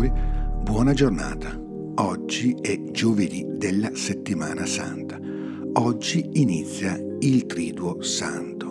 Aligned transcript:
ascoltatori, 0.00 0.12
buona 0.62 0.92
giornata. 0.94 1.60
Oggi 1.96 2.56
è 2.60 2.80
giovedì 2.90 3.46
della 3.46 3.90
settimana 3.94 4.64
santa. 4.64 5.18
Oggi 5.74 6.28
inizia 6.34 6.98
il 7.20 7.46
Triduo 7.46 8.02
Santo. 8.02 8.68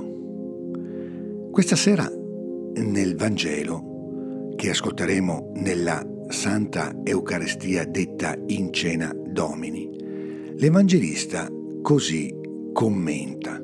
Questa 1.52 1.76
sera 1.76 2.10
nel 2.74 3.16
Vangelo 3.16 4.54
che 4.56 4.70
ascolteremo 4.72 5.52
nella 5.56 6.04
Santa 6.30 6.96
Eucaristia 7.04 7.86
detta 7.86 8.36
in 8.48 8.74
cena 8.74 9.14
Domini, 9.14 9.90
l'Evangelista 10.56 11.48
così 11.82 12.34
commenta. 12.74 13.62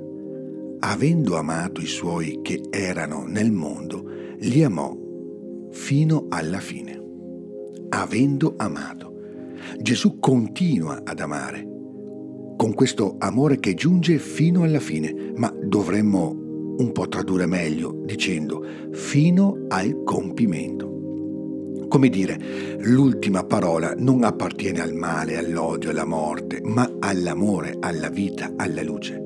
Avendo 0.79 1.37
amato 1.37 1.81
i 1.81 1.87
suoi 1.87 2.39
che 2.43 2.61
erano 2.69 3.25
nel 3.25 3.51
mondo, 3.51 4.03
li 4.39 4.63
amò 4.63 4.95
fino 5.71 6.27
alla 6.29 6.59
fine. 6.59 7.04
Avendo 7.89 8.53
amato. 8.57 9.13
Gesù 9.79 10.19
continua 10.19 11.01
ad 11.03 11.19
amare, 11.19 11.67
con 12.55 12.73
questo 12.73 13.15
amore 13.19 13.59
che 13.59 13.73
giunge 13.73 14.17
fino 14.17 14.63
alla 14.63 14.79
fine, 14.79 15.33
ma 15.35 15.53
dovremmo 15.63 16.29
un 16.77 16.91
po' 16.91 17.07
tradurre 17.07 17.45
meglio 17.45 18.01
dicendo 18.05 18.63
fino 18.91 19.65
al 19.69 20.03
compimento. 20.03 20.93
Come 21.87 22.09
dire, 22.09 22.77
l'ultima 22.79 23.43
parola 23.43 23.93
non 23.97 24.23
appartiene 24.23 24.81
al 24.81 24.93
male, 24.93 25.37
all'odio, 25.37 25.91
alla 25.91 26.05
morte, 26.05 26.61
ma 26.63 26.89
all'amore, 26.99 27.77
alla 27.79 28.09
vita, 28.09 28.53
alla 28.55 28.83
luce. 28.83 29.21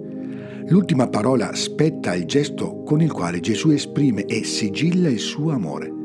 L'ultima 0.68 1.08
parola 1.08 1.56
spetta 1.56 2.12
al 2.12 2.26
gesto 2.26 2.84
con 2.84 3.02
il 3.02 3.12
quale 3.12 3.40
Gesù 3.40 3.70
esprime 3.70 4.26
e 4.26 4.44
sigilla 4.44 5.10
il 5.10 5.20
suo 5.20 5.52
amore 5.52 5.98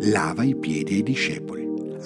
lava 0.00 0.44
i 0.44 0.54
piedi 0.54 0.94
ai 0.94 1.02
discepoli, 1.02 1.57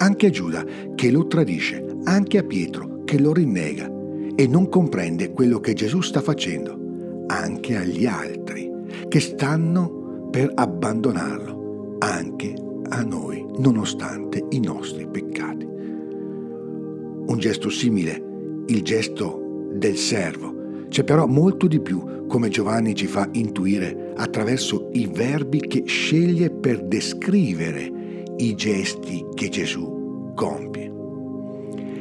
anche 0.03 0.27
a 0.27 0.29
Giuda 0.29 0.65
che 0.95 1.09
lo 1.11 1.27
tradisce, 1.27 1.81
anche 2.03 2.37
a 2.37 2.43
Pietro 2.43 3.03
che 3.05 3.17
lo 3.17 3.31
rinnega 3.31 3.89
e 4.35 4.47
non 4.47 4.67
comprende 4.67 5.31
quello 5.31 5.61
che 5.61 5.73
Gesù 5.73 6.01
sta 6.01 6.19
facendo, 6.19 7.25
anche 7.27 7.77
agli 7.77 8.05
altri 8.05 8.69
che 9.07 9.21
stanno 9.21 10.27
per 10.29 10.51
abbandonarlo, 10.53 11.95
anche 11.99 12.53
a 12.89 13.01
noi, 13.01 13.45
nonostante 13.59 14.45
i 14.49 14.59
nostri 14.59 15.07
peccati. 15.07 15.65
Un 15.65 17.37
gesto 17.37 17.69
simile, 17.69 18.21
il 18.67 18.81
gesto 18.81 19.69
del 19.73 19.95
servo, 19.95 20.85
c'è 20.89 21.05
però 21.05 21.27
molto 21.27 21.67
di 21.67 21.79
più, 21.79 22.25
come 22.27 22.49
Giovanni 22.49 22.93
ci 22.93 23.07
fa 23.07 23.29
intuire 23.31 24.11
attraverso 24.17 24.89
i 24.91 25.07
verbi 25.07 25.61
che 25.61 25.83
sceglie 25.85 26.49
per 26.49 26.83
descrivere 26.83 28.02
i 28.37 28.55
gesti 28.55 29.25
che 29.33 29.49
Gesù 29.49 30.31
compie. 30.35 30.91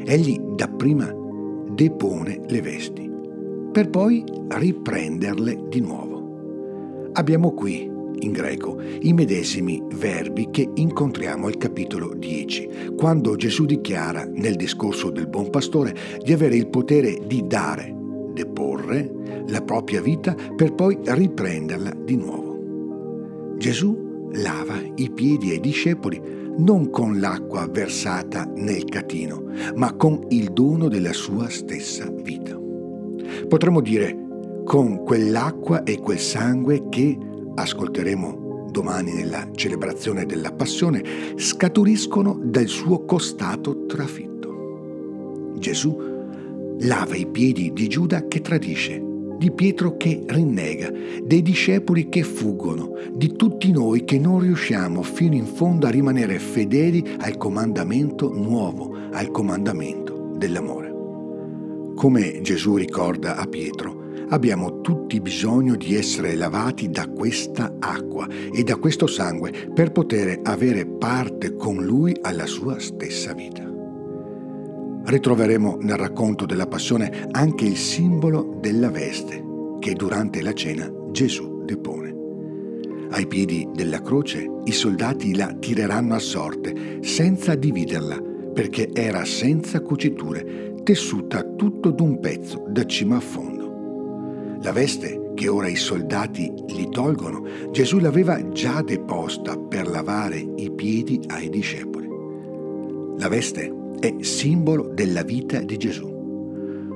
Egli 0.05 0.39
dapprima 0.39 1.15
depone 1.69 2.41
le 2.49 2.61
vesti, 2.61 3.11
per 3.73 3.89
poi 3.91 4.25
riprenderle 4.49 5.69
di 5.69 5.81
nuovo. 5.81 7.11
Abbiamo 7.13 7.53
qui 7.53 7.91
in 8.21 8.33
greco 8.33 8.81
i 9.01 9.13
medesimi 9.13 9.83
verbi 9.95 10.49
che 10.51 10.69
incontriamo 10.75 11.47
al 11.47 11.57
capitolo 11.57 12.15
10, 12.15 12.95
quando 12.97 13.37
Gesù 13.37 13.65
dichiara 13.65 14.25
nel 14.25 14.57
discorso 14.57 15.11
del 15.11 15.29
buon 15.29 15.51
pastore 15.51 15.95
di 16.23 16.33
avere 16.33 16.57
il 16.57 16.69
potere 16.69 17.19
di 17.27 17.47
dare 17.47 17.95
deporre 18.33 19.45
la 19.49 19.63
propria 19.63 20.01
vita 20.01 20.35
per 20.57 20.75
poi 20.75 20.99
riprenderla 21.03 21.93
di 22.05 22.17
nuovo. 22.17 23.57
Gesù 23.59 24.02
lava 24.33 24.81
i 24.97 25.11
piedi 25.11 25.51
ai 25.51 25.61
discepoli 25.61 26.21
non 26.59 26.91
con 26.91 27.19
l'acqua 27.19 27.67
versata 27.67 28.45
nel 28.57 28.85
catino, 28.85 29.45
ma 29.75 29.95
con 29.95 30.27
il 30.29 30.53
dono 30.53 30.89
della 30.89 31.13
sua 31.13 31.49
stessa 31.49 32.11
vita. 32.11 32.59
Potremmo 33.49 33.81
dire 33.81 34.17
con 34.65 35.03
quell'acqua 35.03 35.83
e 35.83 35.99
quel 35.99 36.19
sangue 36.19 36.89
che, 36.89 37.19
ascolteremo 37.55 38.69
domani 38.71 39.13
nella 39.13 39.49
celebrazione 39.55 40.25
della 40.25 40.53
passione, 40.53 41.03
scaturiscono 41.37 42.39
dal 42.43 42.67
suo 42.67 43.05
costato 43.05 43.87
trafitto. 43.87 45.53
Gesù 45.59 46.11
lava 46.81 47.15
i 47.15 47.27
piedi 47.27 47.73
di 47.73 47.89
Giuda 47.89 48.27
che 48.27 48.41
tradisce, 48.41 49.03
di 49.43 49.51
Pietro 49.51 49.97
che 49.97 50.23
rinnega, 50.25 50.89
dei 51.25 51.43
discepoli 51.43 52.09
che 52.09 52.23
fuggono, 52.23 52.93
di 53.13 53.35
tutti 53.35 53.73
noi 53.73 54.05
che 54.05 54.17
non 54.17 54.39
riusciamo 54.39 55.03
fino 55.03 55.35
in 55.35 55.47
fondo 55.47 55.89
a 55.89 55.91
rimanere 55.91 56.39
fedeli 56.39 57.17
al 57.19 57.37
comandamento 57.39 58.33
nuovo, 58.33 58.95
al 59.11 59.33
comandamento 59.33 60.31
dell'amore. 60.37 60.95
Come 61.97 62.41
Gesù 62.41 62.77
ricorda 62.77 63.35
a 63.35 63.45
Pietro, 63.47 64.27
abbiamo 64.29 64.81
tutti 64.81 65.21
bisogno 65.21 65.75
di 65.75 65.97
essere 65.97 66.37
lavati 66.37 66.89
da 66.89 67.09
questa 67.09 67.75
acqua 67.81 68.29
e 68.29 68.63
da 68.63 68.77
questo 68.77 69.09
sangue 69.09 69.73
per 69.75 69.91
poter 69.91 70.39
avere 70.45 70.87
parte 70.87 71.57
con 71.57 71.83
Lui 71.83 72.17
alla 72.23 72.47
sua 72.47 72.79
stessa 72.79 73.33
vita. 73.33 73.62
Ritroveremo 75.05 75.79
nel 75.81 75.97
racconto 75.97 76.47
della 76.47 76.67
passione 76.67 77.29
anche 77.31 77.65
il 77.65 77.77
simbolo 77.77 78.57
della 78.61 78.91
veste 78.91 79.43
che 79.81 79.95
durante 79.95 80.43
la 80.43 80.53
cena 80.53 80.91
Gesù 81.11 81.65
depone. 81.65 82.15
Ai 83.11 83.27
piedi 83.27 83.69
della 83.75 84.01
croce 84.01 84.49
i 84.65 84.73
soldati 84.73 85.35
la 85.35 85.53
tireranno 85.59 86.15
a 86.15 86.19
sorte 86.19 86.99
senza 87.03 87.55
dividerla 87.55 88.31
perché 88.55 88.91
era 88.93 89.25
senza 89.25 89.81
cuciture, 89.81 90.75
tessuta 90.83 91.43
tutto 91.43 91.91
d'un 91.91 92.21
pezzo 92.21 92.65
da 92.69 92.85
cima 92.87 93.17
a 93.17 93.21
fondo. 93.21 94.59
La 94.63 94.73
veste 94.73 95.33
che 95.35 95.49
ora 95.49 95.67
i 95.67 95.77
soldati 95.77 96.53
gli 96.69 96.89
tolgono, 96.89 97.71
Gesù 97.71 97.99
l'aveva 97.99 98.51
già 98.51 98.83
deposta 98.83 99.59
per 99.59 99.89
lavare 99.89 100.39
i 100.57 100.71
piedi 100.71 101.21
ai 101.27 101.49
discepoli. 101.49 102.09
La 103.19 103.29
veste 103.29 103.81
è 103.99 104.17
simbolo 104.21 104.89
della 104.93 105.23
vita 105.23 105.61
di 105.61 105.77
Gesù. 105.77 106.09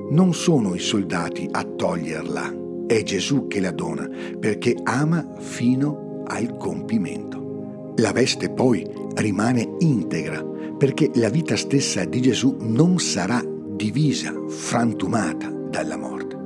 Non 0.09 0.33
sono 0.33 0.73
i 0.73 0.79
soldati 0.79 1.47
a 1.51 1.63
toglierla, 1.63 2.85
è 2.87 3.03
Gesù 3.03 3.47
che 3.47 3.59
la 3.59 3.71
dona 3.71 4.09
perché 4.39 4.75
ama 4.83 5.35
fino 5.39 6.23
al 6.25 6.57
compimento. 6.57 7.93
La 7.97 8.11
veste 8.11 8.49
poi 8.49 8.85
rimane 9.15 9.75
integra 9.79 10.43
perché 10.77 11.09
la 11.15 11.29
vita 11.29 11.55
stessa 11.55 12.05
di 12.05 12.21
Gesù 12.21 12.55
non 12.59 12.99
sarà 12.99 13.43
divisa, 13.45 14.33
frantumata 14.47 15.49
dalla 15.49 15.97
morte. 15.97 16.37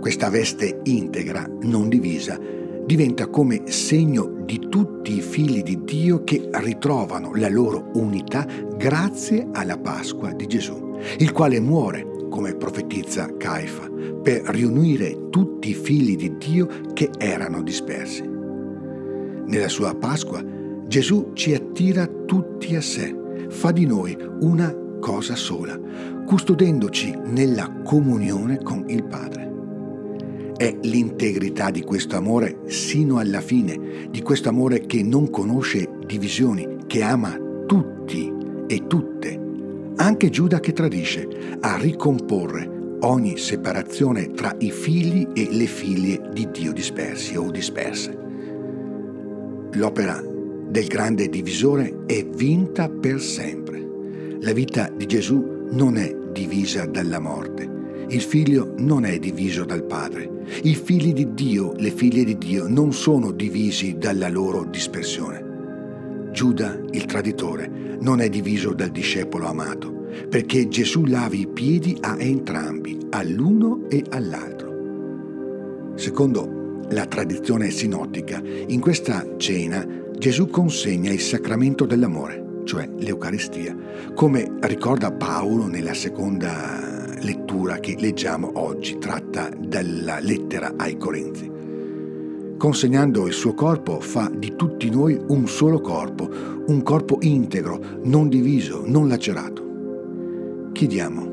Questa 0.00 0.28
veste 0.28 0.80
integra, 0.84 1.48
non 1.62 1.88
divisa, 1.88 2.38
diventa 2.86 3.28
come 3.28 3.62
segno 3.66 4.42
di 4.44 4.66
tutti 4.68 5.16
i 5.16 5.20
figli 5.20 5.62
di 5.62 5.84
Dio 5.84 6.22
che 6.22 6.48
ritrovano 6.52 7.34
la 7.34 7.48
loro 7.48 7.90
unità 7.94 8.46
grazie 8.76 9.48
alla 9.52 9.78
Pasqua 9.78 10.32
di 10.32 10.46
Gesù, 10.46 10.98
il 11.18 11.32
quale 11.32 11.60
muore, 11.60 12.06
come 12.28 12.54
profetizza 12.54 13.34
Caifa, 13.36 13.88
per 14.22 14.42
riunire 14.46 15.30
tutti 15.30 15.70
i 15.70 15.74
figli 15.74 16.16
di 16.16 16.36
Dio 16.36 16.68
che 16.92 17.10
erano 17.18 17.62
dispersi. 17.62 18.22
Nella 19.46 19.68
sua 19.68 19.94
Pasqua 19.94 20.42
Gesù 20.86 21.32
ci 21.34 21.54
attira 21.54 22.06
tutti 22.06 22.76
a 22.76 22.80
sé, 22.80 23.14
fa 23.48 23.72
di 23.72 23.86
noi 23.86 24.16
una 24.40 24.74
cosa 25.00 25.34
sola, 25.36 25.78
custodendoci 26.26 27.14
nella 27.24 27.70
comunione 27.82 28.62
con 28.62 28.84
il 28.88 29.04
Padre. 29.04 29.53
È 30.56 30.76
l'integrità 30.82 31.70
di 31.70 31.82
questo 31.82 32.16
amore 32.16 32.60
sino 32.66 33.18
alla 33.18 33.40
fine, 33.40 34.08
di 34.08 34.22
questo 34.22 34.48
amore 34.48 34.86
che 34.86 35.02
non 35.02 35.28
conosce 35.28 35.88
divisioni, 36.06 36.76
che 36.86 37.02
ama 37.02 37.36
tutti 37.66 38.32
e 38.68 38.86
tutte, 38.86 39.40
anche 39.96 40.30
Giuda 40.30 40.60
che 40.60 40.72
tradisce, 40.72 41.28
a 41.60 41.76
ricomporre 41.76 42.98
ogni 43.00 43.36
separazione 43.36 44.30
tra 44.30 44.54
i 44.58 44.70
figli 44.70 45.26
e 45.34 45.48
le 45.50 45.66
figlie 45.66 46.30
di 46.32 46.48
Dio 46.50 46.72
dispersi 46.72 47.36
o 47.36 47.50
disperse. 47.50 48.16
L'opera 49.72 50.22
del 50.68 50.86
grande 50.86 51.28
divisore 51.28 52.04
è 52.06 52.24
vinta 52.24 52.88
per 52.88 53.20
sempre. 53.20 53.84
La 54.40 54.52
vita 54.52 54.88
di 54.88 55.06
Gesù 55.06 55.68
non 55.70 55.96
è 55.96 56.14
divisa 56.32 56.86
dalla 56.86 57.18
morte. 57.18 57.73
Il 58.14 58.22
figlio 58.22 58.74
non 58.76 59.04
è 59.04 59.18
diviso 59.18 59.64
dal 59.64 59.82
padre. 59.82 60.30
I 60.62 60.76
figli 60.76 61.12
di 61.12 61.34
Dio, 61.34 61.72
le 61.78 61.90
figlie 61.90 62.22
di 62.22 62.38
Dio, 62.38 62.68
non 62.68 62.92
sono 62.92 63.32
divisi 63.32 63.98
dalla 63.98 64.28
loro 64.28 64.62
dispersione. 64.62 66.30
Giuda, 66.30 66.78
il 66.92 67.06
traditore, 67.06 67.98
non 68.00 68.20
è 68.20 68.28
diviso 68.28 68.72
dal 68.72 68.90
discepolo 68.90 69.48
amato, 69.48 70.06
perché 70.28 70.68
Gesù 70.68 71.06
lava 71.06 71.34
i 71.34 71.48
piedi 71.48 71.96
a 72.02 72.14
entrambi, 72.16 72.96
all'uno 73.10 73.86
e 73.88 74.04
all'altro. 74.10 75.92
Secondo 75.96 76.82
la 76.90 77.06
tradizione 77.06 77.70
sinottica, 77.70 78.40
in 78.68 78.78
questa 78.78 79.26
cena 79.38 79.84
Gesù 80.16 80.46
consegna 80.50 81.10
il 81.10 81.20
sacramento 81.20 81.84
dell'amore, 81.84 82.60
cioè 82.62 82.88
l'Eucaristia, 82.96 83.76
come 84.14 84.52
ricorda 84.60 85.10
Paolo 85.10 85.66
nella 85.66 85.94
seconda 85.94 86.93
lettura 87.24 87.78
che 87.78 87.96
leggiamo 87.98 88.52
oggi, 88.54 88.98
tratta 88.98 89.50
dalla 89.58 90.20
lettera 90.20 90.74
ai 90.76 90.96
Corinzi. 90.96 91.50
Consegnando 92.56 93.26
il 93.26 93.32
suo 93.32 93.54
corpo 93.54 93.98
fa 94.00 94.30
di 94.32 94.54
tutti 94.54 94.88
noi 94.90 95.18
un 95.28 95.48
solo 95.48 95.80
corpo, 95.80 96.30
un 96.66 96.82
corpo 96.82 97.18
integro, 97.22 97.80
non 98.04 98.28
diviso, 98.28 98.84
non 98.86 99.08
lacerato. 99.08 100.70
Chiediamo 100.72 101.32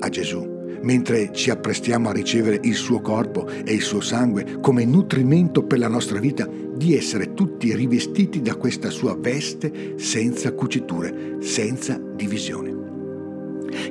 a 0.00 0.08
Gesù 0.08 0.54
mentre 0.82 1.32
ci 1.32 1.50
apprestiamo 1.50 2.08
a 2.08 2.12
ricevere 2.12 2.60
il 2.62 2.74
suo 2.74 3.00
corpo 3.00 3.48
e 3.48 3.72
il 3.72 3.82
suo 3.82 4.00
sangue 4.00 4.60
come 4.60 4.84
nutrimento 4.84 5.64
per 5.64 5.78
la 5.78 5.88
nostra 5.88 6.20
vita, 6.20 6.48
di 6.48 6.94
essere 6.94 7.34
tutti 7.34 7.74
rivestiti 7.74 8.40
da 8.40 8.54
questa 8.54 8.90
sua 8.90 9.16
veste 9.16 9.94
senza 9.96 10.52
cuciture, 10.52 11.38
senza 11.40 11.98
divisione. 11.98 12.85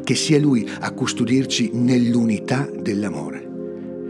Che 0.03 0.15
sia 0.15 0.39
Lui 0.39 0.67
a 0.79 0.91
custodirci 0.91 1.71
nell'unità 1.73 2.69
dell'amore. 2.77 3.43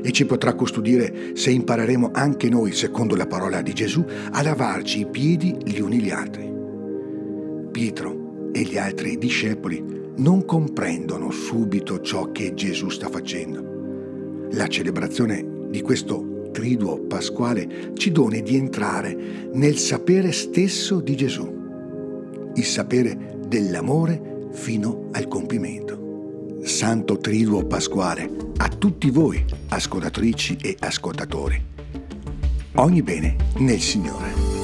E 0.03 0.11
ci 0.11 0.25
potrà 0.25 0.53
custodire 0.53 1.31
se 1.33 1.49
impareremo 1.49 2.11
anche 2.13 2.49
noi, 2.49 2.71
secondo 2.73 3.15
la 3.15 3.25
parola 3.25 3.61
di 3.61 3.73
Gesù, 3.73 4.05
a 4.31 4.41
lavarci 4.43 4.99
i 4.99 5.07
piedi 5.07 5.55
gli 5.63 5.79
uni 5.79 5.99
gli 5.99 6.11
altri. 6.11 6.51
Pietro 7.71 8.49
e 8.53 8.61
gli 8.61 8.77
altri 8.77 9.17
discepoli 9.17 9.83
non 10.17 10.45
comprendono 10.45 11.31
subito 11.31 11.99
ciò 11.99 12.31
che 12.31 12.53
Gesù 12.53 12.89
sta 12.89 13.09
facendo. 13.09 14.47
La 14.51 14.67
celebrazione 14.67 15.67
di 15.69 15.81
questo 15.81 16.49
triduo 16.51 16.99
pasquale 16.99 17.91
ci 17.95 18.11
dona 18.11 18.39
di 18.39 18.55
entrare 18.55 19.49
nel 19.51 19.75
sapere 19.75 20.31
stesso 20.31 21.01
di 21.01 21.15
Gesù, 21.15 21.53
il 22.53 22.63
sapere 22.63 23.39
dell'amore 23.45 24.34
fino 24.55 25.09
al 25.11 25.27
compimento. 25.27 26.61
Santo 26.63 27.17
Triduo 27.17 27.65
Pasquale 27.65 28.31
a 28.57 28.69
tutti 28.69 29.09
voi, 29.11 29.45
ascoltatrici 29.67 30.55
e 30.55 30.75
ascoltatori. 30.79 31.63
Ogni 32.75 33.03
bene 33.03 33.35
nel 33.57 33.79
Signore. 33.79 34.54